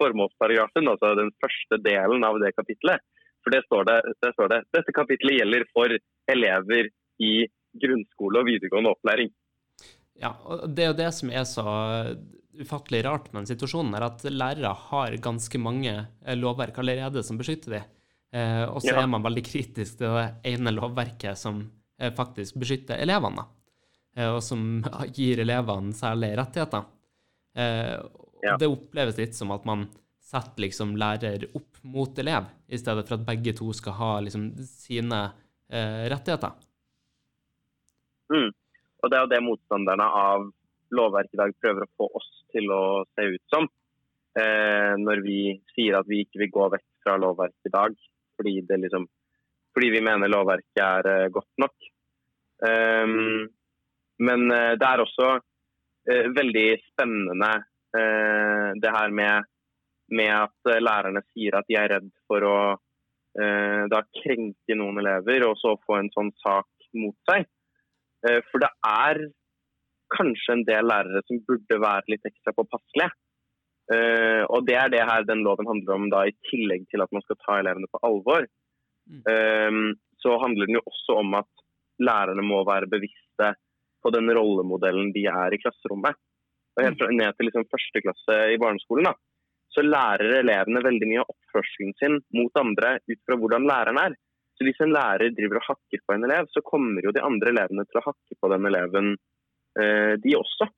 formålsparagrafen, 0.00 0.88
altså 0.88 1.12
den 1.18 1.30
første 1.42 1.78
delen 1.84 2.24
av 2.26 2.40
det 2.42 2.54
kapitlet. 2.56 3.04
For 3.42 3.54
det 3.54 3.62
står 3.66 3.86
det, 3.90 3.98
det 4.22 4.32
står 4.34 4.50
det 4.52 4.60
dette 4.78 4.94
kapitlet 4.96 5.38
gjelder 5.40 5.66
for 5.74 5.94
elever 6.34 6.90
i 7.22 7.32
grunnskole 7.82 8.42
og 8.42 8.48
videregående 8.48 8.92
opplæring. 8.94 9.32
Ja, 10.20 10.34
og 10.44 10.68
Det 10.70 10.84
er 10.84 10.92
jo 10.92 11.00
det 11.00 11.10
som 11.16 11.30
er 11.32 11.44
så 11.48 11.66
ufattelig 12.52 13.04
rart 13.06 13.30
med 13.32 13.42
den 13.42 13.50
situasjonen, 13.54 13.94
er 13.96 14.06
at 14.06 14.24
lærere 14.28 14.72
har 14.90 15.16
ganske 15.24 15.58
mange 15.60 15.94
eh, 15.94 16.36
lovverk 16.36 16.78
allerede 16.82 17.22
som 17.24 17.38
beskytter 17.40 17.78
dem. 17.78 17.88
Eh, 18.32 18.64
og 18.68 18.80
så 18.82 18.92
ja. 18.92 19.02
er 19.02 19.10
man 19.12 19.24
veldig 19.24 19.44
kritisk 19.44 20.00
til 20.00 20.16
det 20.16 20.26
ene 20.52 20.72
lovverket 20.74 21.38
som 21.38 21.62
eh, 21.98 22.12
faktisk 22.16 22.60
beskytter 22.60 23.00
elevene, 23.02 23.44
eh, 24.16 24.28
og 24.28 24.42
som 24.44 24.82
gir 25.16 25.42
elevene 25.44 25.96
særlige 25.96 26.38
rettigheter. 26.40 26.86
Eh, 27.56 27.96
ja. 28.42 28.56
Det 28.58 28.70
oppleves 28.70 29.20
litt 29.20 29.36
som 29.38 29.52
at 29.54 29.66
man 29.68 29.86
setter 30.32 30.64
liksom 30.64 30.94
lærer 30.96 31.44
opp 31.56 31.80
mot 31.82 32.18
elev, 32.18 32.48
i 32.68 32.80
stedet 32.80 33.04
for 33.08 33.18
at 33.18 33.26
begge 33.26 33.52
to 33.58 33.68
skal 33.76 33.96
ha 33.98 34.12
liksom 34.24 34.50
sine 34.64 35.24
eh, 35.68 36.04
rettigheter. 36.12 36.56
Mm. 38.32 38.52
Og 39.02 39.10
Det 39.10 39.18
er 39.18 39.24
jo 39.24 39.32
det 39.32 39.42
motstanderne 39.42 40.04
av 40.06 40.50
lovverket 40.94 41.34
i 41.34 41.40
dag 41.40 41.54
prøver 41.60 41.86
å 41.86 41.94
få 41.98 42.08
oss 42.20 42.28
til 42.54 42.70
å 42.70 42.82
se 43.16 43.24
ut 43.34 43.42
som. 43.54 43.66
Eh, 44.38 44.92
når 45.00 45.24
vi 45.24 45.40
sier 45.74 45.98
at 45.98 46.08
vi 46.08 46.22
ikke 46.24 46.44
vil 46.44 46.52
gå 46.54 46.68
vekk 46.76 46.86
fra 47.04 47.18
lovverket 47.20 47.68
i 47.68 47.72
dag 47.74 47.96
fordi, 48.38 48.52
liksom, 48.64 49.04
fordi 49.74 49.90
vi 49.92 50.04
mener 50.06 50.30
lovverket 50.32 50.84
er 50.84 51.08
eh, 51.10 51.32
godt 51.34 51.50
nok. 51.60 51.74
Men 54.22 54.44
eh, 54.54 54.72
det 54.78 54.88
er 54.88 55.02
også 55.02 55.28
eh, 55.34 56.28
veldig 56.36 56.66
spennende 56.92 57.50
eh, 57.98 58.68
det 58.80 58.94
her 58.94 59.10
med, 59.10 59.50
med, 60.14 60.32
at 60.46 60.72
lærerne 60.80 61.24
sier 61.32 61.58
at 61.58 61.68
de 61.68 61.78
er 61.80 61.90
redd 61.96 62.10
for 62.30 62.46
å 62.46 62.56
eh, 62.72 63.82
da 63.90 64.04
krenke 64.22 64.78
noen 64.78 65.02
elever 65.02 65.48
og 65.48 65.58
så 65.60 65.74
få 65.82 65.98
en 65.98 66.12
sånn 66.14 66.32
sak 66.44 66.68
mot 67.02 67.18
seg. 67.28 67.48
Eh, 68.28 68.40
for 68.50 68.62
det 68.62 68.70
er 68.88 69.22
kanskje 70.12 70.56
en 70.56 70.64
del 70.68 70.88
lærere 70.88 71.22
som 71.26 71.40
burde 71.48 71.78
være 71.82 72.14
litt 72.14 72.26
ekstra 72.28 72.54
påpasselige. 72.56 73.12
Uh, 73.92 74.44
og 74.54 74.62
det 74.68 74.76
er 74.78 74.92
det 74.92 75.00
her 75.04 75.24
den 75.26 75.42
loven 75.44 75.66
handler 75.68 75.96
om, 75.96 76.04
da, 76.12 76.22
i 76.24 76.36
tillegg 76.48 76.84
til 76.88 77.02
at 77.02 77.10
man 77.12 77.24
skal 77.24 77.36
ta 77.42 77.58
elevene 77.60 77.88
på 77.90 78.00
alvor. 78.06 78.46
Mm. 79.10 79.24
Um, 79.26 79.80
så 80.22 80.36
handler 80.40 80.70
den 80.70 80.78
jo 80.78 80.84
også 80.86 81.16
om 81.18 81.34
at 81.40 81.64
lærerne 82.00 82.44
må 82.46 82.62
være 82.68 82.88
bevisste 82.92 83.50
på 84.02 84.12
den 84.14 84.30
rollemodellen 84.38 85.10
de 85.14 85.26
er 85.30 85.54
i 85.54 85.60
klasserommet. 85.60 86.16
Og 86.76 86.86
helt 86.86 87.02
fra 87.02 87.10
ned 87.12 87.36
til 87.36 87.48
liksom 87.50 87.68
første 87.68 88.02
klasse 88.06 88.38
i 88.54 88.60
barneskolen 88.62 89.10
da, 89.10 89.12
så 89.74 89.84
lærer 89.84 90.38
elevene 90.38 90.84
veldig 90.84 91.08
mye 91.10 91.24
av 91.24 91.34
oppførselen 91.34 91.92
sin 91.98 92.18
mot 92.38 92.62
andre 92.62 92.96
ut 93.10 93.20
fra 93.26 93.38
hvordan 93.40 93.68
læreren 93.68 94.00
er. 94.06 94.16
Så 94.56 94.66
Hvis 94.66 94.80
en 94.84 94.92
lærer 94.92 95.32
driver 95.34 95.60
og 95.60 95.68
hakker 95.70 96.02
på 96.06 96.14
en 96.14 96.26
elev, 96.28 96.48
så 96.52 96.62
kommer 96.64 97.04
jo 97.04 97.14
de 97.14 97.24
andre 97.24 97.52
elevene 97.54 97.86
til 97.88 98.00
å 98.00 98.06
hakke 98.10 98.36
på 98.38 98.50
den 98.52 98.68
eleven, 98.68 99.14
eh, 99.80 100.14
de 100.22 100.36
også. 100.38 100.68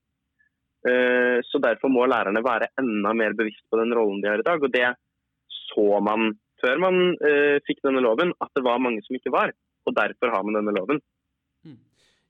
Eh, 0.89 1.39
så 1.43 1.61
Derfor 1.63 1.91
må 1.93 2.07
lærerne 2.07 2.45
være 2.45 2.71
enda 2.81 3.15
mer 3.17 3.35
bevisst 3.35 3.65
på 3.71 3.81
den 3.81 3.95
rollen 3.97 4.23
de 4.23 4.31
har 4.31 4.43
i 4.43 4.47
dag. 4.47 4.63
Og 4.63 4.73
det 4.73 4.95
så 5.65 5.89
man 6.05 6.35
før 6.63 6.81
man 6.81 7.01
eh, 7.25 7.59
fikk 7.67 7.83
denne 7.85 8.03
loven, 8.05 8.33
at 8.41 8.53
det 8.57 8.65
var 8.65 8.81
mange 8.83 9.03
som 9.05 9.17
ikke 9.19 9.33
var. 9.35 9.53
Og 9.85 9.97
derfor 9.97 10.33
har 10.33 10.47
man 10.47 10.57
denne 10.57 10.73
loven. 10.77 11.01
Hmm. 11.65 11.81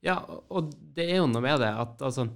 Ja, 0.04 0.18
og 0.50 0.72
det 0.96 1.06
er 1.10 1.22
jo 1.22 1.30
noe 1.30 1.44
med 1.44 1.60
det 1.62 1.70
at 1.70 2.02
altså, 2.02 2.26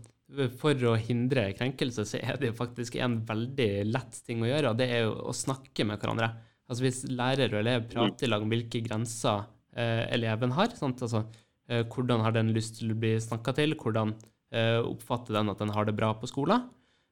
for 0.61 0.88
å 0.91 0.95
hindre 1.00 1.49
krenkelse, 1.59 2.05
så 2.07 2.21
er 2.21 2.38
det 2.38 2.53
jo 2.53 2.59
faktisk 2.59 2.99
en 3.00 3.21
veldig 3.29 3.71
lett 3.88 4.21
ting 4.27 4.45
å 4.45 4.50
gjøre, 4.50 4.73
og 4.73 4.81
det 4.81 4.91
er 4.93 5.07
jo 5.07 5.17
å 5.31 5.35
snakke 5.37 5.87
med 5.88 5.99
hverandre. 6.00 6.31
Altså 6.68 6.84
Hvis 6.84 7.04
lærer 7.08 7.52
og 7.54 7.62
elev 7.62 7.87
prater 7.88 8.26
i 8.26 8.30
lag 8.30 8.42
om 8.44 8.50
hvilke 8.52 8.82
grenser 8.84 9.46
eh, 9.72 10.04
eleven 10.12 10.52
har, 10.52 10.75
altså, 10.76 11.22
eh, 11.68 11.84
hvordan 11.88 12.25
har 12.26 12.34
den 12.37 12.52
lyst 12.56 12.76
til 12.80 12.92
å 12.92 12.98
bli 12.98 13.14
snakka 13.25 13.54
til, 13.56 13.72
hvordan 13.78 14.12
eh, 14.52 14.80
oppfatter 14.82 15.38
den 15.38 15.48
at 15.52 15.62
den 15.62 15.72
har 15.72 15.88
det 15.88 15.96
bra 15.96 16.12
på 16.18 16.28
skolen, 16.28 16.66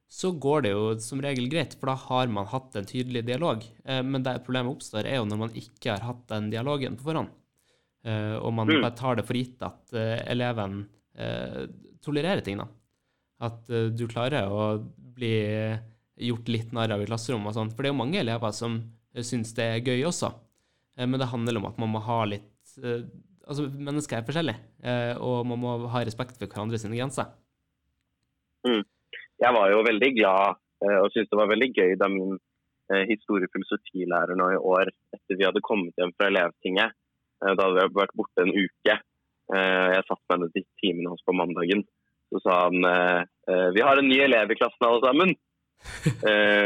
så 0.07 0.31
går 0.31 0.63
det 0.63 0.71
jo 0.71 0.83
som 1.03 1.21
regel 1.23 1.49
greit, 1.51 1.75
for 1.75 1.91
da 1.91 1.97
har 1.99 2.29
man 2.31 2.47
hatt 2.47 2.77
en 2.79 2.87
tydelig 2.87 3.25
dialog. 3.27 3.63
Eh, 3.83 4.03
men 4.07 4.23
der 4.23 4.39
problemet 4.43 4.77
oppstår, 4.77 5.07
er 5.07 5.19
jo 5.19 5.27
når 5.27 5.41
man 5.41 5.57
ikke 5.59 5.93
har 5.93 6.05
hatt 6.07 6.23
den 6.31 6.49
dialogen 6.53 6.95
på 6.99 7.09
forhånd, 7.09 7.33
eh, 8.07 8.35
og 8.39 8.53
man 8.55 8.71
mm. 8.71 8.79
bare 8.79 8.95
tar 8.99 9.19
det 9.19 9.27
for 9.27 9.39
gitt 9.39 9.65
at 9.67 9.97
eh, 9.97 10.21
eleven 10.31 10.85
tolererer 12.05 12.43
ting. 12.45 12.59
da. 12.61 12.67
At 13.47 13.65
du 13.65 14.03
klarer 14.05 14.51
å 14.53 14.75
bli 15.17 15.31
gjort 16.27 16.51
litt 16.53 16.75
narr 16.77 16.93
av 16.93 17.01
i 17.01 17.07
klasserommet 17.09 17.49
og 17.49 17.55
sånn. 17.55 17.71
For 17.73 17.81
det 17.81 17.89
er 17.89 17.95
jo 17.95 18.01
mange 18.03 18.19
elever 18.21 18.53
som 18.53 18.75
syns 19.25 19.53
det 19.57 19.65
er 19.65 19.85
gøy 19.85 20.03
også. 20.09 20.31
Eh, 20.97 21.07
men 21.07 21.19
det 21.21 21.31
handler 21.31 21.59
om 21.59 21.69
at 21.69 21.79
man 21.81 21.93
må 21.93 22.03
ha 22.05 22.21
litt 22.29 22.77
eh, 22.83 23.07
Altså, 23.47 23.63
mennesker 23.71 24.17
er 24.17 24.25
forskjellige, 24.27 24.59
eh, 24.83 25.13
og 25.23 25.45
man 25.47 25.59
må 25.61 25.73
ha 25.87 26.01
respekt 26.03 26.33
for 26.35 26.51
hverandre 26.51 26.75
sine 26.81 26.97
grenser. 26.97 27.29
Mm. 28.67 28.81
Jeg 29.39 29.55
var 29.55 29.71
jo 29.71 29.85
veldig 29.87 30.09
glad 30.17 30.57
og 30.83 31.07
syntes 31.13 31.29
det 31.31 31.39
var 31.39 31.47
veldig 31.49 31.69
gøy 31.71 31.93
da 31.97 32.09
min 32.11 32.35
historiefilosofilærer 33.07 34.35
nå 34.37 34.49
i 34.51 34.59
år, 34.59 34.91
etter 35.15 35.39
vi 35.39 35.47
hadde 35.47 35.63
kommet 35.63 35.95
hjem 35.97 36.11
fra 36.19 36.27
elevtinget, 36.27 36.93
da 37.39 37.55
hadde 37.55 37.87
vi 37.87 37.97
vært 38.01 38.13
borte 38.19 38.43
en 38.43 38.51
uke. 38.51 38.97
Jeg 39.55 40.05
satt 40.09 40.21
med 40.27 40.35
henne 40.35 40.51
til 40.53 40.67
timen 40.83 41.07
hans 41.09 41.23
på 41.25 41.33
mandagen. 41.39 41.81
Så 42.29 42.43
sa 42.43 42.59
han 42.67 42.83
vi 43.73 43.87
har 43.87 43.97
en 43.97 44.11
ny 44.11 44.19
elev 44.27 44.53
i 44.53 44.59
klassen 44.59 44.89
alle 44.91 45.01
sammen. 45.07 45.33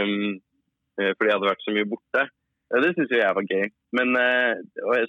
Eh, 0.99 1.13
fordi 1.15 1.29
jeg 1.29 1.37
hadde 1.37 1.49
vært 1.49 1.65
så 1.65 1.73
mye 1.75 1.89
borte. 1.89 2.23
Det 2.71 2.91
syns 2.95 3.11
jeg 3.11 3.35
var 3.35 3.47
gøy. 3.47 3.71
Men 3.97 4.15
eh, 4.19 4.59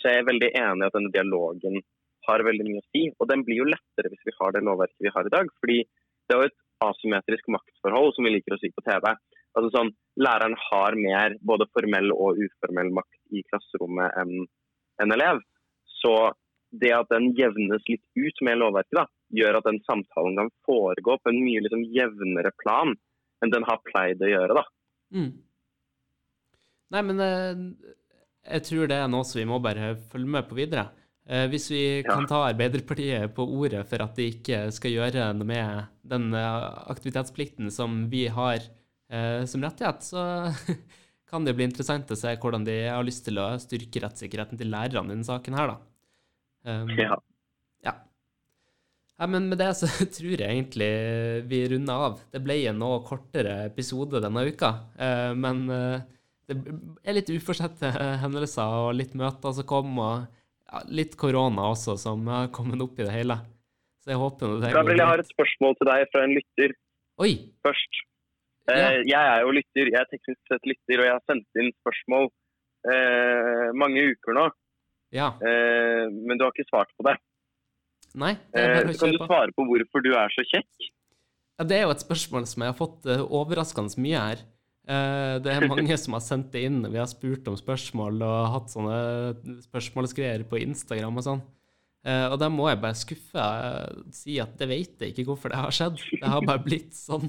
så 0.00 0.10
jeg 0.10 0.22
er 0.22 0.30
veldig 0.30 0.50
enig 0.58 0.84
i 0.84 0.88
at 0.88 0.96
denne 0.96 1.12
dialogen 1.14 1.78
har 2.26 2.44
veldig 2.46 2.66
mye 2.68 2.82
å 2.82 2.88
si. 2.90 3.04
Og 3.18 3.28
den 3.30 3.44
blir 3.46 3.62
jo 3.62 3.68
lettere 3.70 4.10
hvis 4.10 4.26
vi 4.26 4.34
har 4.38 4.54
det 4.54 4.64
lovverket 4.66 5.06
vi 5.06 5.14
har 5.14 5.28
i 5.28 5.34
dag. 5.34 5.50
fordi 5.60 5.78
det 5.82 6.34
er 6.34 6.40
jo 6.40 6.50
et 6.50 6.60
asymmetrisk 6.82 7.48
maktforhold, 7.54 8.12
som 8.14 8.26
vi 8.26 8.34
liker 8.34 8.56
å 8.56 8.60
si 8.60 8.70
på 8.74 8.84
TV. 8.86 9.10
Altså 9.52 9.70
sånn, 9.74 9.90
Læreren 10.22 10.54
har 10.58 10.96
mer 10.98 11.36
både 11.44 11.68
formell 11.72 12.12
og 12.14 12.40
uformell 12.40 12.90
makt 12.94 13.36
i 13.36 13.42
klasserommet 13.48 14.16
enn 14.20 14.46
en 15.02 15.14
elev. 15.16 15.42
Så 16.00 16.14
det 16.72 16.92
at 16.96 17.10
den 17.12 17.30
jevnes 17.36 17.84
litt 17.88 18.04
ut 18.16 18.42
med 18.46 18.58
lovverket, 18.60 18.96
da, 18.96 19.06
gjør 19.36 19.58
at 19.58 19.68
den 19.68 19.80
samtalen 19.86 20.38
kan 20.38 20.50
foregå 20.66 21.18
på 21.20 21.32
en 21.32 21.40
mye 21.44 21.62
liksom, 21.64 21.84
jevnere 21.94 22.52
plan 22.62 22.94
enn 23.42 23.52
den 23.52 23.66
har 23.68 23.82
pleid 23.86 24.22
å 24.22 24.30
gjøre. 24.30 24.60
da. 24.60 24.64
Mm. 25.12 25.32
Nei, 26.92 27.02
men 27.08 27.22
eh, 27.24 27.62
jeg 28.52 28.66
tror 28.68 28.90
det 28.90 28.98
er 28.98 29.10
noe 29.10 29.26
som 29.26 29.40
vi 29.40 29.48
må 29.48 29.60
bare 29.62 29.94
følge 30.12 30.34
med 30.36 30.48
på 30.48 30.58
videre. 30.58 30.90
Eh, 31.22 31.46
hvis 31.52 31.68
vi 31.70 31.82
kan 32.02 32.26
ta 32.26 32.40
Arbeiderpartiet 32.48 33.30
på 33.36 33.44
ordet 33.46 33.84
for 33.86 34.02
at 34.02 34.16
de 34.18 34.26
ikke 34.32 34.64
skal 34.74 34.96
gjøre 34.96 35.28
noe 35.38 35.46
med 35.46 35.84
den 36.10 36.32
eh, 36.34 36.64
aktivitetsplikten 36.90 37.70
som 37.70 38.08
vi 38.10 38.24
har 38.32 38.58
eh, 38.58 39.44
som 39.46 39.62
rettighet, 39.62 40.02
så 40.02 40.24
kan 41.30 41.46
det 41.46 41.54
bli 41.56 41.68
interessant 41.70 42.10
å 42.10 42.18
se 42.18 42.34
hvordan 42.34 42.66
de 42.66 42.78
har 42.88 43.06
lyst 43.06 43.24
til 43.28 43.38
å 43.38 43.52
styrke 43.62 44.02
rettssikkerheten 44.02 44.58
til 44.58 44.72
lærerne 44.74 45.12
i 45.12 45.14
denne 45.14 45.28
saken 45.28 45.58
her, 45.58 45.76
da. 45.76 45.78
Um, 46.62 46.90
Ja. 46.98 47.16
ja. 47.86 47.94
Ja, 49.18 49.28
men 49.30 49.46
med 49.50 49.62
det 49.62 49.70
så 49.78 49.86
tror 50.18 50.34
jeg 50.34 50.42
egentlig 50.42 50.90
vi 51.50 51.62
runder 51.70 52.08
av. 52.10 52.18
Det 52.34 52.42
ble 52.42 52.58
en 52.66 52.82
noe 52.82 52.98
kortere 53.06 53.60
episode 53.70 54.20
denne 54.22 54.44
uka, 54.50 54.74
men 55.38 55.64
det 56.54 57.08
er 57.10 57.16
litt 57.18 57.30
uforsette 57.34 57.90
hendelser 58.22 58.76
og 58.86 58.94
litt 58.98 59.12
møter 59.18 59.54
som 59.56 59.66
kom, 59.68 59.96
og 60.02 60.24
ja, 60.72 60.82
litt 60.88 61.16
korona 61.20 61.70
også 61.72 61.96
som 62.00 62.26
har 62.30 62.48
kommet 62.54 62.80
opp 62.84 62.98
i 63.00 63.06
det 63.06 63.12
hele. 63.14 63.36
Så 64.02 64.10
jeg 64.14 64.18
håper 64.18 64.56
det 64.62 64.72
Gabriel, 64.74 64.98
jeg 64.98 65.10
har 65.12 65.22
et 65.22 65.30
spørsmål 65.30 65.76
til 65.78 65.90
deg 65.92 66.08
fra 66.10 66.24
en 66.26 66.34
lytter 66.34 66.72
Oi! 67.22 67.32
først. 67.62 68.00
Ja. 68.70 68.74
Eh, 68.74 69.00
Jeg 69.10 69.18
er 69.18 69.42
jo 69.42 69.52
lytter, 69.54 69.90
jeg 69.90 69.98
er 70.00 70.08
teknisk 70.10 70.40
sett 70.50 70.66
lytter, 70.70 71.02
og 71.02 71.06
jeg 71.08 71.14
har 71.16 71.22
sendt 71.30 71.60
inn 71.62 71.70
spørsmål 71.82 72.28
eh, 72.92 73.68
mange 73.78 74.04
uker 74.12 74.36
nå. 74.38 74.46
Ja. 75.14 75.32
Eh, 75.44 76.06
men 76.10 76.38
du 76.38 76.46
har 76.46 76.54
ikke 76.54 76.68
svart 76.70 76.90
på 76.98 77.06
det. 77.10 77.16
Nei, 78.18 78.34
det 78.52 78.62
Eh, 78.62 78.92
kan 79.00 79.12
du 79.14 79.18
svare 79.22 79.52
på 79.56 79.64
hvorfor 79.68 80.02
du 80.04 80.10
er 80.18 80.32
så 80.34 80.44
kjekk? 80.44 80.88
Ja, 81.58 81.64
det 81.68 81.76
er 81.78 81.82
jo 81.86 81.94
et 81.94 82.02
spørsmål 82.04 82.46
som 82.48 82.64
jeg 82.64 82.72
har 82.72 82.78
fått 82.78 83.06
eh, 83.06 83.22
overraskende 83.22 84.02
mye 84.02 84.20
her. 84.30 84.42
Eh, 84.82 85.36
det 85.44 85.52
er 85.52 85.68
mange 85.70 85.94
som 86.00 86.16
har 86.16 86.22
sendt 86.24 86.48
det 86.54 86.64
inn 86.66 86.80
vi 86.90 86.98
har 86.98 87.06
spurt 87.10 87.46
om 87.50 87.54
spørsmål 87.58 88.22
og 88.26 88.48
hatt 88.56 88.72
sånne 88.72 88.96
spørsmålsgreier 89.68 90.42
på 90.50 90.58
Instagram 90.64 91.20
og 91.20 91.26
sånn. 91.28 91.42
Eh, 92.02 92.26
og 92.32 92.34
da 92.42 92.48
må 92.50 92.66
jeg 92.66 92.80
bare 92.82 92.98
skuffe 92.98 93.38
og 93.38 94.08
si 94.16 94.40
at 94.42 94.56
det 94.58 94.66
vet 94.72 95.04
jeg 95.04 95.12
ikke 95.14 95.28
hvorfor 95.30 95.52
det 95.54 95.60
har 95.62 95.70
skjedd. 95.76 96.00
Det 96.18 96.32
har 96.34 96.42
bare 96.48 96.64
blitt 96.66 96.96
sånn. 96.98 97.28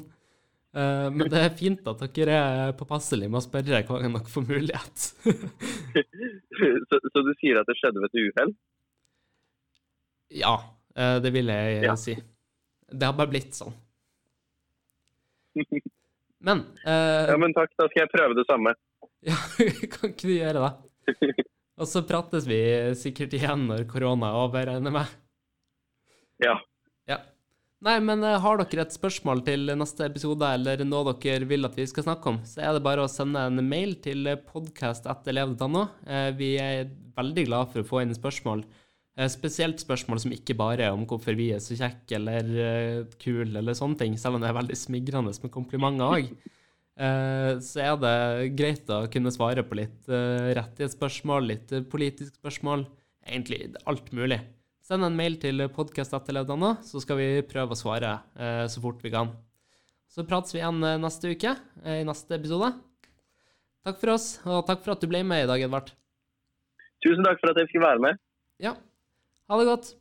Eh, 0.74 1.10
men 1.14 1.30
det 1.30 1.44
er 1.46 1.54
fint 1.54 1.86
at 1.92 2.02
dere 2.18 2.40
er 2.42 2.74
påpasselige 2.80 3.30
med 3.30 3.38
å 3.38 3.46
spørre 3.46 3.84
hver 3.86 4.02
gang 4.02 4.16
dere 4.18 4.34
får 4.34 4.48
mulighet. 4.50 5.04
så, 6.90 6.98
så 7.06 7.22
du 7.28 7.34
sier 7.38 7.62
at 7.62 7.70
det 7.70 7.78
skjedde 7.78 8.02
ved 8.02 8.10
et 8.10 8.24
uhell? 8.34 8.56
ja, 10.34 10.56
eh, 10.98 11.20
det 11.22 11.30
vil 11.36 11.54
jeg 11.54 11.84
Ja. 11.86 11.94
si. 11.94 12.16
Det 12.90 13.06
har 13.06 13.14
bare 13.14 13.30
blitt 13.30 13.54
sånn. 13.54 13.76
Men 16.44 16.66
eh, 16.84 17.30
Ja, 17.32 17.38
men 17.40 17.56
takk, 17.56 17.72
da 17.80 17.88
skal 17.90 18.04
jeg 18.06 18.12
prøve 18.14 18.38
det 18.40 18.48
samme. 18.50 18.76
Ja, 19.24 19.38
kan 19.88 20.12
ikke 20.12 20.28
du 20.28 20.34
gjøre 20.36 20.62
det? 20.66 21.46
Og 21.80 21.88
så 21.90 22.02
prates 22.06 22.44
vi 22.48 22.58
sikkert 23.00 23.34
igjen 23.38 23.64
når 23.70 23.86
korona 23.90 24.30
er 24.34 24.40
over, 24.44 24.68
regner 24.68 24.92
jeg 24.92 24.96
med. 24.98 25.14
Ja. 26.44 26.58
Ja. 27.10 27.18
Nei, 27.84 27.96
men 28.04 28.22
eh, 28.24 28.38
har 28.44 28.60
dere 28.62 28.84
et 28.86 28.96
spørsmål 28.96 29.42
til 29.48 29.72
neste 29.80 30.06
episode, 30.08 30.48
eller 30.60 30.84
noe 30.88 31.16
dere 31.24 31.48
vil 31.50 31.68
at 31.68 31.76
vi 31.80 31.88
skal 31.90 32.06
snakke 32.06 32.32
om, 32.32 32.38
så 32.48 32.62
er 32.64 32.76
det 32.78 32.84
bare 32.86 33.04
å 33.08 33.12
sende 33.12 33.42
en 33.48 33.64
mail 33.68 33.96
til 34.04 34.28
podcast.elev.no. 34.52 35.88
Eh, 36.08 36.30
Vi 36.40 36.54
er 36.62 36.92
veldig 37.18 37.48
glad 37.50 37.72
for 37.74 37.84
å 37.84 37.90
få 37.90 38.04
inn 38.04 38.16
spørsmål. 38.16 38.64
Eh, 39.18 39.30
Spesielt 39.30 39.84
spørsmål 39.84 40.24
som 40.24 40.34
ikke 40.34 40.56
bare 40.58 40.88
er 40.88 40.96
om 40.96 41.06
hvorfor 41.10 41.38
vi 41.38 41.52
er 41.54 41.62
så 41.64 41.78
kjekke 41.78 42.18
eller 42.18 42.50
uh, 42.58 43.14
kule 43.22 43.60
eller 43.60 43.78
sånne 43.78 44.00
ting, 44.00 44.18
selv 44.18 44.38
om 44.38 44.44
det 44.44 44.50
er 44.50 44.58
veldig 44.58 44.80
smigrende 44.80 45.36
med 45.44 45.54
komplimenter 45.54 46.18
òg. 46.18 46.34
Så 46.94 47.80
er 47.82 47.96
det 47.98 48.18
greit 48.54 48.90
å 48.94 49.00
kunne 49.10 49.32
svare 49.34 49.64
på 49.66 49.80
litt 49.80 50.12
uh, 50.14 50.52
rettighetsspørsmål, 50.54 51.48
litt 51.50 51.72
eh, 51.74 51.82
politisk 51.90 52.36
spørsmål, 52.38 52.86
egentlig 53.26 53.72
alt 53.90 54.12
mulig. 54.14 54.38
Send 54.84 55.08
en 55.08 55.16
mail 55.18 55.40
til 55.42 55.64
podcast.elev.no, 55.74 56.76
så 56.86 57.02
skal 57.02 57.18
vi 57.18 57.28
prøve 57.50 57.74
å 57.74 57.80
svare 57.80 58.18
uh, 58.38 58.66
så 58.70 58.84
fort 58.84 59.02
vi 59.02 59.14
kan. 59.14 59.32
Så 60.14 60.22
prates 60.30 60.54
vi 60.54 60.60
igjen 60.60 60.84
eh, 60.86 61.00
neste 61.02 61.32
uke, 61.34 61.56
eh, 61.82 62.02
i 62.04 62.06
neste 62.06 62.36
episode. 62.38 62.68
Takk 63.84 63.98
for 63.98 64.14
oss, 64.14 64.28
og 64.46 64.60
takk 64.68 64.84
for 64.84 64.94
at 64.94 65.02
du 65.02 65.10
ble 65.10 65.24
med 65.26 65.48
i 65.48 65.48
dag, 65.50 65.64
Edvard. 65.66 65.90
Tusen 67.02 67.26
takk 67.26 67.42
for 67.42 67.50
at 67.50 67.58
jeg 67.58 67.72
fikk 67.72 67.82
være 67.82 68.04
med. 68.04 68.20
Ja, 68.62 68.76
ha 69.50 69.60
det 69.60 69.66
godt. 69.66 69.96